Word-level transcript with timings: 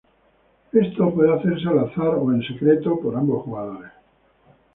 Esto 0.73 1.13
puede 1.13 1.31
hacerse 1.31 1.67
al 1.69 1.77
azar 1.77 2.07
o 2.15 2.31
en 2.33 2.41
secreto 2.41 2.99
por 2.99 3.15
ambos 3.15 3.43
jugadores. 3.43 3.91